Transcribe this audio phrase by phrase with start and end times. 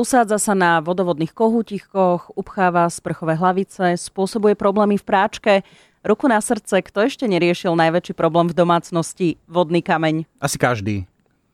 [0.00, 5.52] Usádza sa na vodovodných kohútikoch, upcháva sprchové hlavice, spôsobuje problémy v práčke.
[6.00, 9.36] Ruku na srdce, kto ešte neriešil najväčší problém v domácnosti?
[9.44, 10.24] Vodný kameň.
[10.40, 11.04] Asi každý.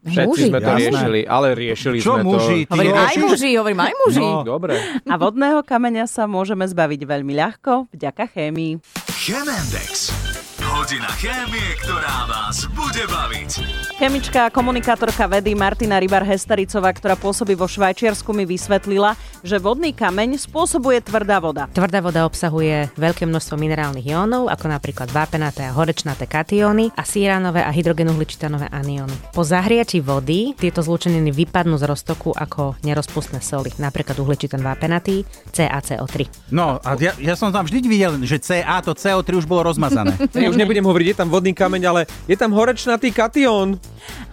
[0.06, 0.46] Všetci Muži.
[0.46, 0.78] sme to Jasné.
[0.78, 2.58] riešili, ale riešili Čo sme muži?
[2.62, 2.78] to.
[2.78, 4.22] Hovorím aj muži, hovorím aj muži.
[4.22, 4.46] No.
[4.46, 4.74] Dobre.
[5.02, 8.78] A vodného kameňa sa môžeme zbaviť veľmi ľahko vďaka chémii.
[9.10, 10.14] Chemendex.
[10.62, 13.50] Hodina chémie, ktorá vás bude baviť.
[13.96, 20.36] Chemička a komunikátorka vedy Martina Rybar-Hestericová, ktorá pôsobí vo Švajčiarsku, mi vysvetlila, že vodný kameň
[20.36, 21.64] spôsobuje tvrdá voda.
[21.72, 27.64] Tvrdá voda obsahuje veľké množstvo minerálnych jónov, ako napríklad vápenaté a horečnaté katóny a síránové
[27.64, 29.16] a hydrogenuhličitanové anióny.
[29.32, 35.24] Po zahriati vody tieto zlúčeniny vypadnú z roztoku ako nerozpustné soli, napríklad uhličitan vápenatý,
[35.56, 36.52] CaCO3.
[36.52, 40.20] No, a ja, ja som tam vždy videl, že CA, to CO3 už bolo rozmazané.
[40.36, 43.80] Ja už nebudem hovoriť, je tam vodný kameň, ale je tam horečnatý katión.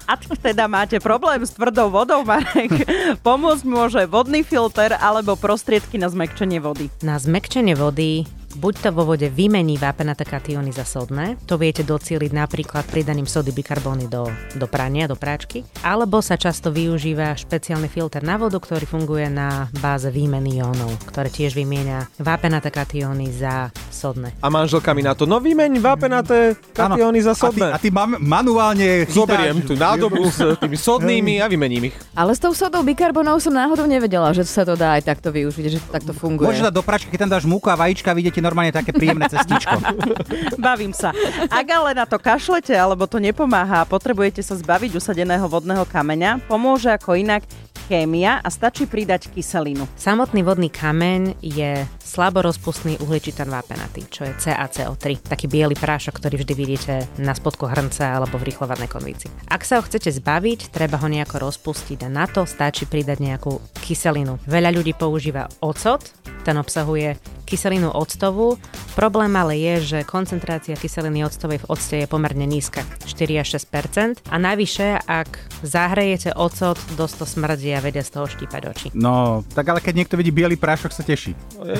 [0.03, 2.83] Ak teda máte problém s tvrdou vodou, Marek,
[3.27, 6.91] pomôcť môže vodný filter alebo prostriedky na zmekčenie vody.
[6.99, 12.31] Na zmekčenie vody buď to vo vode vymení vápenaté katióny za sodné, to viete docieliť
[12.31, 18.21] napríklad pridaním sody bikarbóny do, do prania, do práčky, alebo sa často využíva špeciálny filter
[18.21, 24.37] na vodu, ktorý funguje na báze výmeny jónov, ktoré tiež vymieňa vápenaté katióny za sodné.
[24.43, 27.73] A manželka mi na to, no vymeň vápenaté katióny za sodné.
[27.73, 29.15] A ty, a ty mam, manuálne chytáš...
[29.23, 31.95] Zoberiem tú nádobu s tými sodnými a vymením ich.
[32.13, 35.65] Ale s tou sodou bikarbonov som náhodou nevedela, že sa to dá aj takto využiť,
[35.71, 36.43] že to takto funguje.
[36.43, 39.79] Môžeš dať do pračky, keď tam dáš múku a vajíčka, vidíte normálne také príjemné cestičko.
[40.59, 41.15] Bavím sa.
[41.47, 46.43] Ak ale na to kašlete alebo to nepomáha a potrebujete sa zbaviť usadeného vodného kameňa,
[46.51, 47.47] pomôže ako inak
[47.87, 49.83] chémia a stačí pridať kyselinu.
[49.99, 56.41] Samotný vodný kameň je slabo rozpustný uhličitan vápenatý, čo je CaCO3, taký biely prášok, ktorý
[56.41, 59.27] vždy vidíte na spodku hrnca alebo v rýchlovarnej konvici.
[59.51, 63.59] Ak sa ho chcete zbaviť, treba ho nejako rozpustiť a na to stačí pridať nejakú
[63.83, 64.39] kyselinu.
[64.47, 66.07] Veľa ľudí používa ocot,
[66.47, 67.19] ten obsahuje
[67.53, 68.57] kyselinu octovú.
[68.93, 74.21] Problém ale je, že koncentrácia kyseliny octovej v octe je pomerne nízka, 4 až 6%
[74.29, 75.33] a navyše, ak
[75.65, 78.87] zahrejete ocot, dosť to smrdí a vedia z toho štípať oči.
[78.93, 81.33] No, tak ale keď niekto vidí biely prášok, sa teší.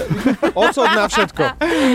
[0.58, 1.44] Ocot na všetko.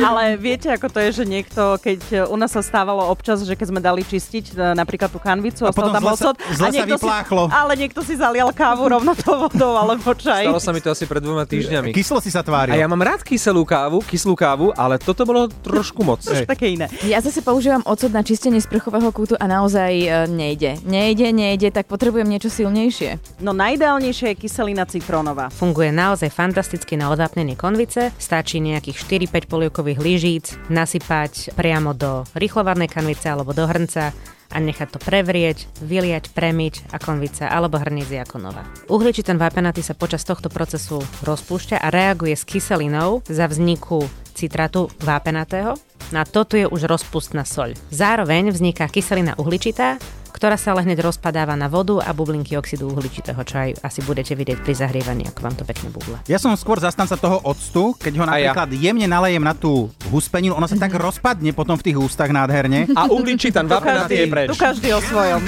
[0.04, 3.66] Ale viete, ako to je, že niekto, keď u nás sa stávalo občas, že keď
[3.74, 6.36] sme dali čistiť e, napríklad tú kanvicu a, A potom stal tam zle sa- ocot
[6.54, 7.42] zle sa niekto vypláchlo.
[7.48, 10.46] Si, ale niekto si zalial kávu rovno tou vodou alebo čaj.
[10.46, 11.90] Stalo sa mi to asi pred dvoma týždňami.
[11.90, 12.74] Kyslo si sa tváril.
[12.74, 16.20] A ja mám rád kyselú kávu, kyslú kávu, ale toto bolo trošku moc.
[16.20, 16.92] Už také iné.
[17.08, 20.76] Ja zase používam ocot na čistenie sprchového kútu a naozaj e, nejde.
[20.84, 23.40] Nejde, nejde, tak potrebujem niečo silnejšie.
[23.40, 25.48] No najideálnejšia je kyselina citrónová.
[25.48, 32.92] Funguje naozaj fantasticky na odvápnenie konvice, stačí nejakých 4-5 polievkových lyžíc nasypať priamo do rýchlovarnej
[32.92, 34.12] kanvice alebo do hrnca
[34.48, 38.64] a nechať to prevrieť, vyliať, premiť a konvica alebo hrniec ako nová.
[38.88, 45.74] Uhličitan vápenatý sa počas tohto procesu rozpúšťa a reaguje s kyselinou za vzniku citratu vápenatého.
[46.14, 47.74] Na toto je už rozpustná soľ.
[47.90, 49.98] Zároveň vzniká kyselina uhličitá,
[50.30, 54.38] ktorá sa ale hneď rozpadáva na vodu a bublinky oxidu uhličitého, čo aj asi budete
[54.38, 56.22] vidieť pri zahrievaní, ako vám to pekne bubla.
[56.30, 58.54] Ja som skôr zastanca toho octu, keď ho A ja.
[58.54, 62.86] napríklad jemne nalejem na tú huspeninu, ono sa tak rozpadne potom v tých ústach nádherne.
[62.94, 64.48] A uhličitan vápenatý je preč.
[64.54, 65.42] Tu každý o svojom.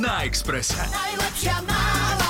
[0.00, 0.80] Na Expresse.
[0.80, 2.23] Najlepšia má